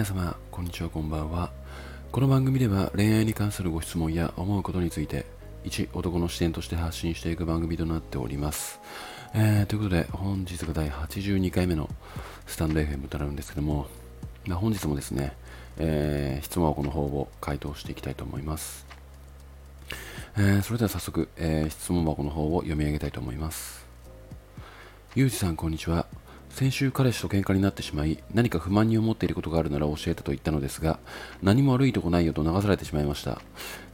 [0.00, 1.50] 皆様こんにちはこんばんは。
[2.10, 5.26] この番組では恋愛に関するご質問や思うことについて
[5.62, 8.80] 一男の視点として発信していく番組となっております、
[9.34, 11.90] えーということで本日が第82回目の
[12.46, 13.88] スタンド FM となるんですけども、
[14.46, 15.34] まあ、本日もですね、
[15.76, 18.86] えー質問箱の方を回答していきたいと思います、
[20.38, 23.84] えーそれでは早速、え質問箱の方を読み上げたいと思います。
[25.14, 26.06] ゆうじさんこんにちは。
[26.60, 30.98] 先週彼氏と喧嘩になってしまい何か不満に思っていることがあるなら教えてと言ったのですが
[31.42, 33.40] 何も悪いとこないよと流されてしまいました。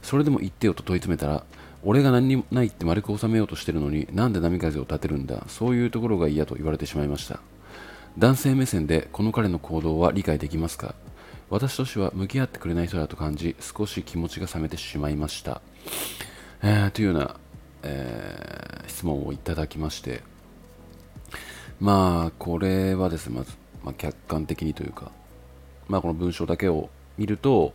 [0.03, 1.45] それでも言ってよと問い詰めたら
[1.81, 5.45] 俺が何にもないって丸く収めようとしてるのになんで波風を立てるんだ。
[5.47, 7.39] そういうところが嫌と言われてしまいました。
[8.17, 10.93] 男性目線でこの彼の行動は理解できますか？
[11.49, 15.61] 私としては向き合ってくれない人だと感じ少し気持ちが冷めてしまいました、
[16.61, 17.37] えーというような、
[17.83, 20.21] えー質問をいただきまして
[21.79, 23.51] まあこれはですねまず、
[23.83, 25.11] まあ、客観的にというか
[25.87, 27.73] まあこの文章だけを見ると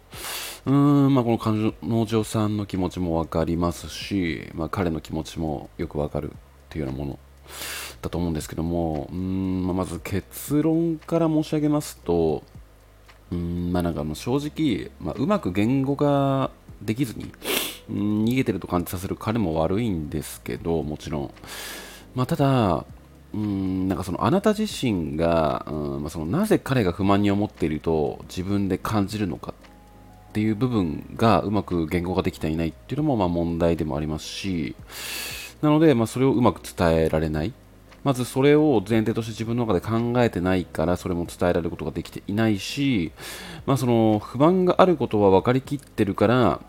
[0.66, 6.34] うーんまあこの彼女さんの気持ちもわかりますし、まあ、彼の気持ちもよくわかるっ
[6.68, 7.18] ていうようなもの
[8.00, 12.42] だと思うんですけどもうーん、まあまず結論から申し上げますと
[13.30, 16.50] うーんまあなんか正直、まあ、うまく言語化
[16.80, 17.32] できずに
[17.90, 21.34] 逃げてると感じさせる彼も悪いんですけどもちろん、
[22.14, 22.84] まあ、ただ
[23.34, 29.54] うんなんかそのあなた自身が、うんまあ、そのなぜ彼が不満に思っていると自分で感じるのか
[30.30, 34.74] っていう部分がうまく言語化できていないっていうのもまあ問題でもありますし
[35.62, 37.52] なので、まあ、それをうまく伝えられない。
[38.04, 43.12] まずそれを前提として自分の中で考えてないからそれも伝えられることができていないし、
[43.64, 46.60] まあ、その不満があることは分かりきってるから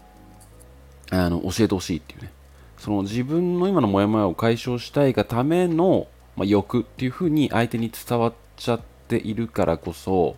[1.09, 2.31] あの教えてほしいっていうね。
[2.78, 10.36] その自分の今のモヤモヤを解消したいがための、まあ、欲っていう風に相手に伝わっちゃっているからこそ、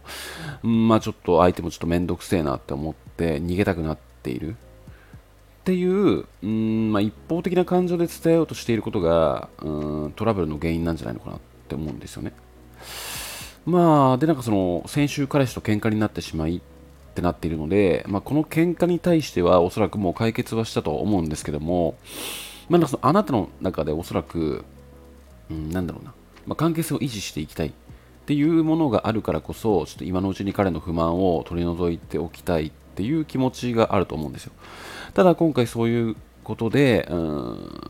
[0.62, 12.34] まあちょっと相手もちょっと面倒くせえなって思って逃げたくなっているっていう、うんまあ、一方的な感情で伝えようとしていることが、うん、トラブルの原因なんじゃないのかなって思うんですよね。
[13.66, 16.62] まあ、で、なんかその、先週彼氏と喧嘩になってしまいっ
[17.16, 21.96] てなっているので、まあ、この喧嘩に対してはおそらくもう解決はしたと思うんですけども、
[22.70, 24.66] まあ、なんかそのあなたの中でおそらく、
[25.50, 26.14] うん、なんだろうな、
[26.46, 27.72] まあ、関係性を維持していきたいっ
[28.26, 34.54] ていうものがあるからこそ、ちょっと今のうちに彼の不満を取り除いておきたいっていう気持ちがあると思うんですよ。
[35.14, 37.82] ただ今回そういうことで、うん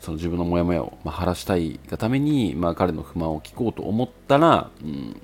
[0.00, 5.20] その自分のモヤモヤを、ま、晴らしたいがために、まあ、彼の不満を聞こうと思ったら、うん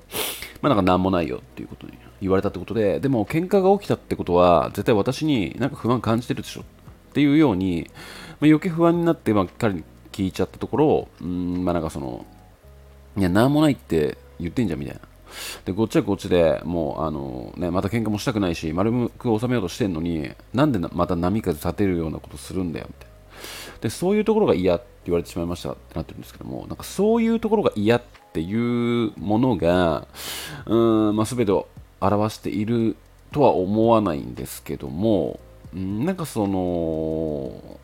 [0.61, 6.63] まあ、なんか何もないよっていうことに言われたってことで、でも喧嘩が起きたってことは、絶対私になんか不満感じてるでしょっ
[7.13, 9.83] ていうように、まあ、余計不安になって、まあ、彼に
[10.17, 12.25] 聞いちゃったところ、うん、まあなんかその、
[13.15, 15.01] いや、なんもないって言ってんじゃんみたいな。
[15.65, 23.79] で、こっちはこっちでもう、あの、ね、また喧嘩もしたくないし、丸く収めようとしてんのに、なんでまた波風立てるようなことするんだよ、みたいな。
[23.81, 28.01] で、そういうところが嫌って言われてしまいましたってなってるんですけども、なんかそういうところが嫌っ
[28.33, 30.07] ていうものが、
[30.65, 31.67] うーん、まあ、全てを
[32.01, 32.95] 表している
[33.31, 35.39] とは思わないんですけども、
[35.73, 37.79] なんかその、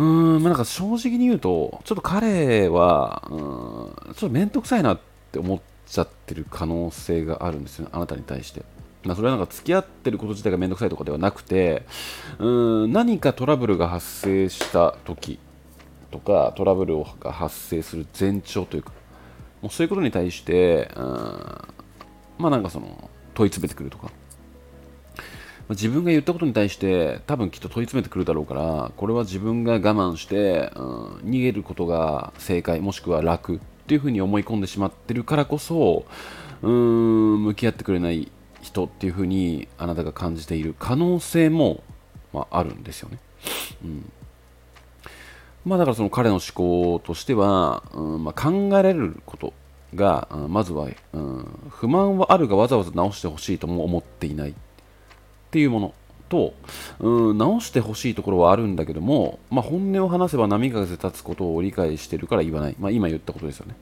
[0.00, 5.00] うーん、まあ、なんか正直に言うと、ちょっと彼は、うん、ちょっと面倒くさいなっ
[5.30, 8.62] て思っちゃってる可能性があるんですよね、あなたに対して。
[9.04, 11.84] まあ、それはなんか付き合ってること自体が面倒くさいとかではなくて、
[12.38, 15.38] うん、何かトラブルが発生した時
[16.10, 18.92] とか、トラブルが発生する前兆というか、
[19.60, 21.04] もうそういうことに対して、うん、
[22.38, 24.10] まあなんかその、問い詰めてくるとか、
[25.70, 36.04] 自分が言ったことに対して多分きっと問い詰めてくるだろうからこれは自分が我慢して、うん、逃げることが正解もしくは楽っていうふうに思い込んでしまってるからこそ
[36.62, 38.30] うん向き合ってくれない
[38.62, 41.82] 人っていうふうにあなたが感じている可能性も、
[42.32, 43.18] まあ、あるんですよね。
[43.84, 44.12] うん
[45.64, 49.52] まあ、だからその彼の思考としては、うんまあ、考えられること
[49.94, 54.54] が、うんまずは、うん、不満はあるがわざわざ直してほしいとも思っていない
[55.50, 55.94] っていうもの
[56.28, 56.54] と、
[57.00, 63.74] うん、直してほしいところはあるんだけども、まあ、本音を話せば波風立つことを理解してるから言わない、まあ、今言ったことですよね、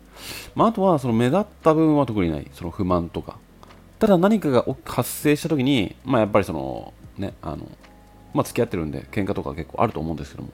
[0.55, 2.47] まあ、あとはその目立った部分は特にない。
[2.55, 3.39] その不満とか。
[3.99, 7.69] ただ何かが発生した時に、まあ、やっぱりそのねあの
[8.33, 10.51] まあ、付き合ってるんで喧嘩とか結構あると思うんですけども、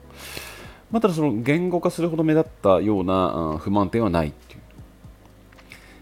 [0.91, 4.59] まあ、ただその言語化するほど目立ったような、うん不満点はないっていう。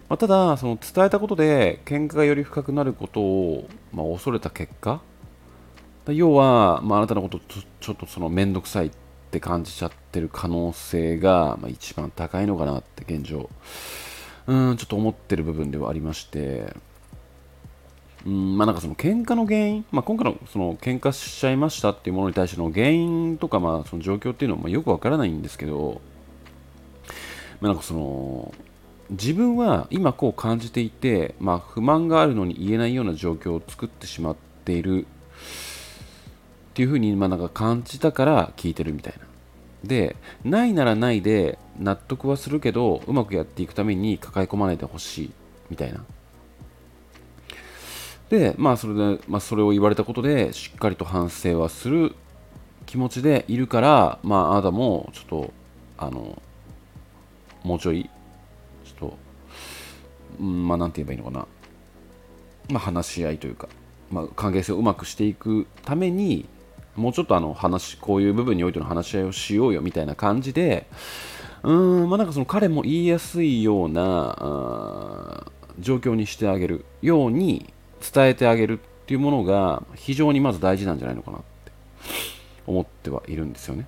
[0.10, 5.02] まあ、ただ、その伝えたことで喧嘩がより深くなることを、まあ、恐れた結果、
[6.08, 8.92] 要は、まあ、あなたのことちょちょっとその面倒くさいっ
[9.32, 13.50] て感じちゃってる可能性が、まあ、一番高いのかなって現状、
[14.48, 16.76] うん、ちょっと思ってる部分ではありまして、
[18.26, 26.02] うんまあなんかその喧嘩の原因、まあ、今回のその喧嘩しちゃいましたっていうものに対しての原因とかまあその状況っていうのはまあよくわからないんですけど、
[27.60, 28.54] まあ、なんかその
[29.10, 34.36] 自分は今こう感じていて、まあ、不満があるのに言えないような状況を作ってしまっ
[34.66, 39.28] ているっていうふうにまあなんか感じたから聞いてるみたいな。
[39.84, 45.32] で、ないならないで納得はするけど、うまくやっていくために抱え込まないでほしい
[45.70, 46.04] みたいな。
[48.30, 52.16] で、まあそれで、まあ、それを言われたことで、しっかりと反省はする
[52.86, 55.54] 気持ちでいるから、まあ、あなたもちょっと、
[55.98, 56.42] あの、
[57.64, 58.10] もうちょい、
[60.40, 61.48] うん、まあ、て言えばいいのかな。
[62.70, 63.68] まあ、話し合いというか、
[64.12, 66.46] まあ、関係性をうまくしていくために、
[66.96, 70.88] もうちょっとあの話、こういう部分においての話し合いをしようよみたいな感じで、
[71.64, 77.74] うーん、まあ、なんかその彼も言いやすいような状況にしてあげるように
[78.14, 81.72] 伝えてあげるっていうものが非常にまず大事なんじゃないのかなって
[82.68, 83.88] 思ってはいるんですよね。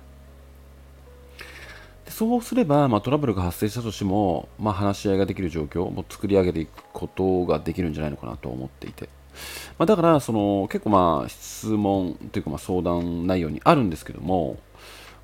[2.16, 9.10] そうすれば、まあ、トラブルが発生したとしても、まあ、話し合いができる状況を作り上げていくことができるんじゃないのかなと思っていて。
[9.76, 14.56] まあ、だからその結構まあ質問というかまあ相談内容にあるんですけども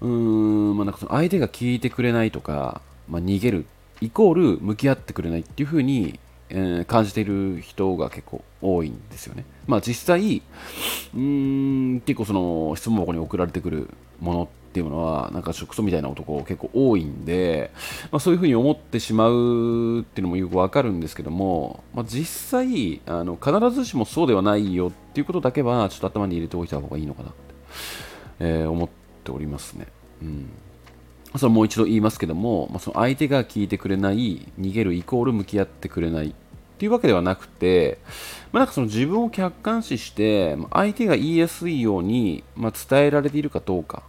[0.03, 3.65] うん、まあ、なんかその相手が聞いてくれないとか、まあ、逃げる
[4.03, 9.47] イコール向き合ってくれないっていう風に、えー、感じている人が結構多いんですよね。
[9.67, 10.43] まあ、実際
[11.15, 13.89] うーん結構その質問箱に送られてくる
[14.21, 17.71] ものってっていうのはなんかクソみたいな男結構多いんで、
[18.11, 22.25] まあ、そういうふうに思ってしまうっていうのもよくわかるんですけども、まあ、実
[22.63, 27.39] 際あの必ずしもそうではないよっていうことだけはちょっと頭に入れておいた方がいいのかなって、
[28.41, 28.89] えー、思っ
[29.25, 29.89] ておりますね。
[30.23, 30.49] うん
[31.39, 36.35] それもう一度言いますけども、まあ、その相手が聞いてくれない、逃げるイコール向き合ってくれないっ
[36.77, 37.99] ていうわけではなくて、
[38.53, 44.03] まあ、なんかその自分を客観視して、相手が言いやすいように、まあ、伝えられているかどうか、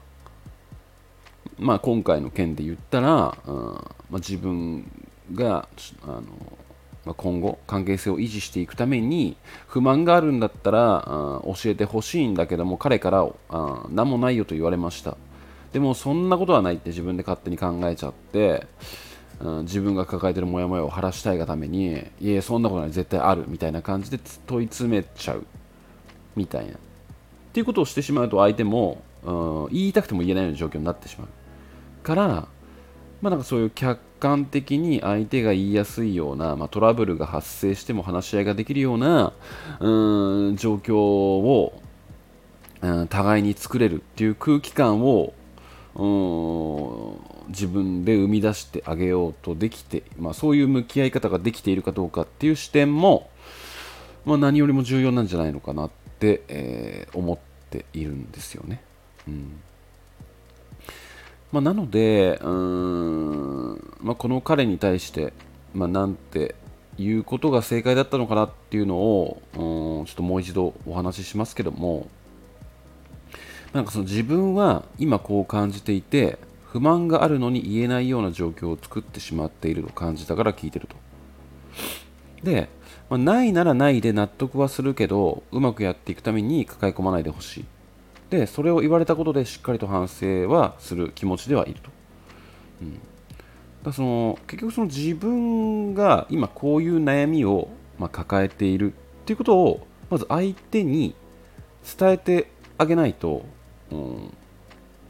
[1.64, 3.82] まあ、今回の件で言ったら、うんま
[4.12, 4.86] あ、自分
[5.34, 5.68] が
[6.04, 6.22] あの、
[7.06, 9.38] まあ、今後関係性を維持していくために
[9.68, 15.18] 不満があるんだったら、うん、教えてほしいんだけども彼から、うん、何もないよと言われました。
[15.72, 18.68] でもそんなことはないって自分で勝手に考えちゃって、
[19.40, 25.46] うん、自分が抱えてるモヤモヤを晴らしたいがためにいえそんなことない絶対あるみたいな感じで問い詰めちゃう
[26.36, 26.74] みたいな。
[26.74, 26.76] っ
[27.54, 31.28] ていうことをしてしまうと相手も、うん、言いたくても言えないような状況になってしまう。
[32.04, 32.28] から、
[33.22, 39.34] まあ、なんかそういう客観的に相手が言いやすいような、まあ、トラブルが発生しても話し合いができるような
[39.80, 41.82] うん状況を、
[42.82, 45.34] うん、互いに作れるっていう空気感を
[45.96, 53.30] うん自分で生み出してあげようとできて、まあ、そういう向き合い方ができているかどうかっていう視点も、
[54.26, 57.38] まあ、何よりも重要なんじゃないのかなって、えー、思っ
[57.70, 58.82] ているんですよね。
[59.28, 59.62] うん
[61.54, 65.34] まあ、なので、うーんまあ、この彼に対して、
[65.76, 66.56] まあ、なんて
[66.98, 72.08] いうことが正解だったのかなっていうのを、うん、ちょっともう一度お話ししますけども、
[73.72, 80.96] なんかその自分は今こう感じていて、不満があるのに言えないような状況を作ってしまっていると感じたから聞いてると。
[82.42, 82.68] で、
[83.12, 87.66] まあ、ないならないで納得はするけど、うまくやっていくために抱え込まないでほしい。
[88.34, 91.92] でそれを言われたことでしっかりと反省はする気持ちではいると、
[92.82, 93.00] うん、
[93.84, 101.14] だその結局その自分が今こういう悩みを、まあ、抱えているっていうことをまず相手に
[101.98, 102.50] 伝えて
[102.80, 103.46] あげないと、
[103.92, 104.34] うん、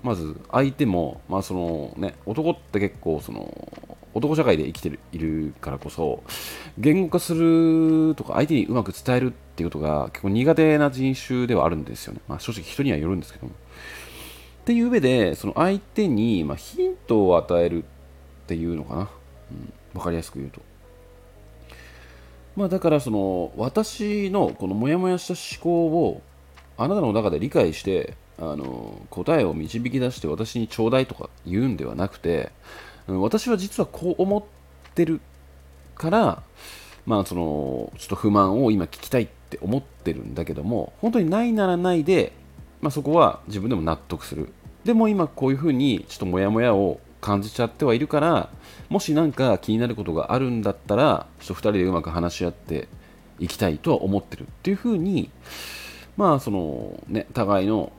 [0.03, 3.53] まず相手も、まあそのね、男って結構その
[4.13, 6.23] 男社会で生きてるいるからこそ
[6.77, 13.53] 言語化するとか相手にうまく伝えるっていうことが結構苦手な人種ではあるんですよね、まあ、正直人にはよるんですけども。
[13.53, 17.87] っていう上でその相手にまヒントを与えるっ
[18.47, 19.09] ていうのかな、
[19.51, 20.61] うん、分かりやすく言うと。
[22.55, 26.21] まあだからその私のこのモヤモヤした思考を
[26.77, 32.51] あなたの中で理解してあの答えを導き出して私にちょうだいとか言うんではなくて
[33.07, 34.43] 私は実はこう思っ
[34.95, 35.19] てる
[35.95, 36.43] から、
[37.05, 42.33] まあ、そのちょっと不満を今聞きたいっって思ってるんだけども本当にないならないで、
[42.81, 44.51] まあ、そこは自分でも納得する。
[44.83, 48.49] でも今こういうふうにちょっとモヤモヤを感じちゃってはいるから
[48.89, 52.89] もし何か気になることがあるんだったらちょっと2人でうまく話し合って
[53.39, 55.29] いきたいとは思ってるっていうふうに
[56.17, 57.93] まあそのね互いの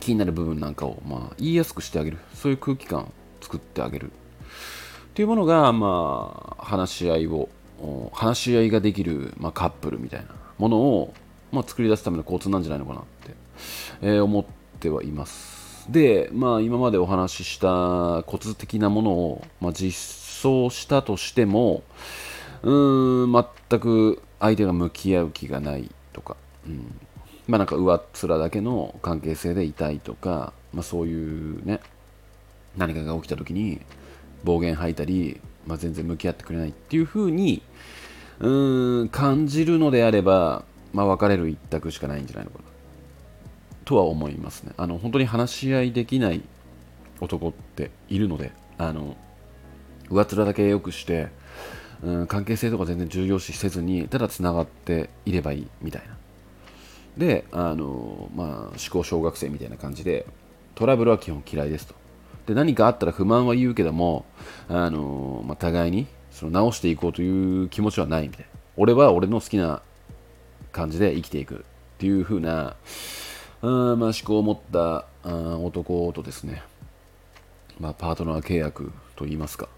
[0.00, 2.18] 気になる部分なんかをまあ言いやすくしてあげる。
[2.34, 4.10] そういう空気感作ってあげる。
[4.10, 4.10] っ
[5.14, 7.48] ていうものが、まあ、話し合いを
[8.12, 10.26] 話し合いができる、まあ、カップルみたいな。
[10.58, 11.14] ものを、
[11.52, 13.34] まあ、作り出すための交通なんじゃないのかなって、
[14.02, 14.44] えー、思っ
[14.80, 15.90] てはいます。
[15.90, 21.82] で、まあ、今までお話ししたコツ的なものを、まあ、実装したとしても
[22.62, 26.36] うーん全く相手が向き合う気がないとか、
[26.66, 26.98] うん。
[27.46, 31.80] まあ、なんか上っ面だけの関係性でいたいとか、まあ、そういうね
[32.76, 33.80] 何かが起きた時に
[34.44, 37.62] 暴言吐いたり、まあ、全然向き合ってくれないっていう風に
[38.40, 42.64] うーん感じるのであれば、まあ、別れる一択しかないんじゃないのかな。
[43.84, 44.72] とは思いますね。
[44.76, 46.42] あの本当に話し合いできない
[47.20, 49.16] 男っているのであの
[50.10, 51.28] 上面だけ良くして
[52.02, 56.16] うん関係性とか全然重要視せずにただつながっていればいいみたいな。
[57.16, 60.26] であの、まあ、思考小学生みたいな感じで
[60.74, 61.94] トラブルは基本嫌いですと。
[62.46, 64.24] で何かあったら不満は言うけども
[64.68, 68.46] あの、まあ、互いにその直していこうという気持ちはないみたいな。
[68.76, 69.80] 俺は俺の好きな
[70.70, 71.58] 感じで生きていくっ
[71.98, 72.76] ていう風な
[73.62, 76.62] あ、まあ、思考を持ったあ男とですね、
[77.80, 79.70] まあ、パートナー契約といいますか、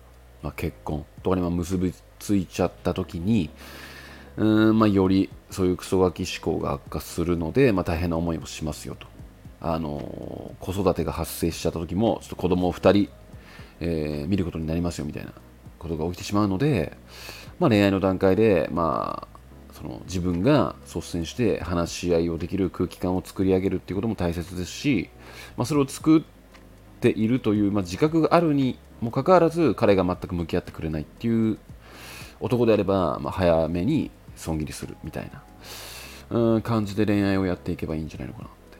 [0.42, 3.50] まあ、結婚とかに結びついちゃった時に
[4.36, 9.06] うん、まあ、よりそういうクソガキ思考が悪化するので、まあ、大変な思いもしますよと。
[9.60, 13.10] あの子育てが発生しちゃった時もちょっと子供を2人、
[13.80, 15.32] えー、見ることになりますよみたいな。
[15.78, 16.96] ことが起きてしまうので、
[17.58, 19.38] まあ、恋愛の段階で、まあ、
[19.72, 25.08] その自分が率先して話し合いをできる空気感を作り上げるっていうことも大切ですし、
[25.56, 26.22] まあ、それを作っ
[27.00, 31.58] ているという、まあ、自覚があるにもかかわらず彼が全く向き合ってくれないっていう
[32.40, 35.42] 男であれば、まあ、早めに損切りするみたいな
[36.30, 38.78] うん感じで恋愛をやっていけばいいんじゃないのかなって、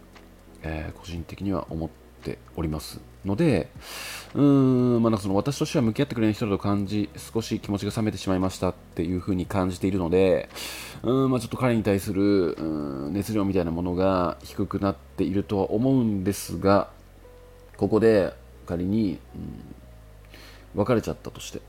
[0.62, 3.68] えー、個人的には思ってておりますので
[4.34, 4.42] うー
[4.98, 10.48] ん、まあ、その私としては向き合ってくれない人だと感じ少し気持ちが冷めてしまいましたっていう風に感じているので
[11.02, 16.90] うん、まあ、ちょっと彼に対するうん熱量みたいなものが低くなっているとは思うんですが
[17.76, 18.34] ここで
[18.66, 21.60] 仮に、うん、別れちゃったとして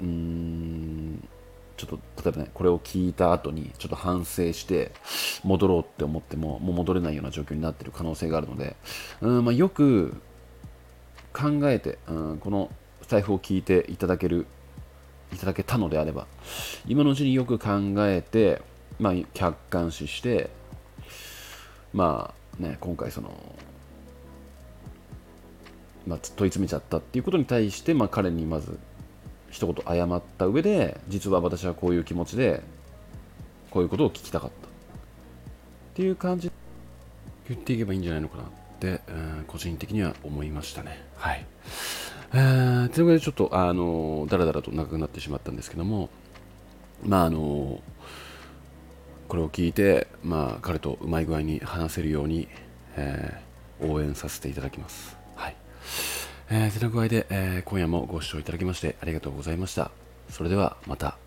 [0.00, 0.65] うーん
[1.76, 4.92] ちょっと例えばねこれを聞いた後にちょっと反省して
[5.44, 8.76] 戻ろうって思ってももう戻れないような状況になっている可能性があるので
[9.20, 10.20] うん、まあ、よく
[11.32, 12.70] 考えて、うん、この
[13.06, 14.46] 財布を聞いていただける
[15.32, 16.26] いただけたのであれば
[16.86, 17.68] 今のうちによく考
[18.06, 18.62] えて、
[18.98, 20.50] まあ、客観視して
[21.92, 23.30] まあね今回その
[26.06, 28.78] まあ、問い詰めちゃったっていうことに対して、まあ、彼にまず
[29.50, 32.62] 一言謝った上で実は私はこういう気持ちで
[33.70, 34.66] こういうことを聞きたかった。
[34.66, 34.70] っ
[35.94, 36.50] ていう感じ。
[37.48, 38.46] 言っていけばいいんじゃないのかなっ
[38.80, 41.02] て、うん、個人的には思いましたね。
[41.16, 41.46] はい。
[42.34, 46.10] えー、というわけでちょっとあのだらだらと長くなってしまったんですけども
[47.04, 47.80] まああの
[49.28, 52.48] これを聞いて、まあ、彼とうまい具合に話せるように、
[52.96, 55.15] えー、応援させていただきます。
[56.48, 59.90] えー、てな具合で、えー、今夜もご視聴いただきましてありがとうございました。
[60.30, 61.25] それではまた。